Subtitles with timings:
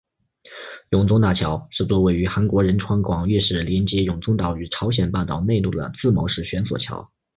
[0.89, 7.11] 永宗大桥是座位于韩国仁川广域市连接永宗岛于朝鲜半岛内陆的自锚式悬索桥。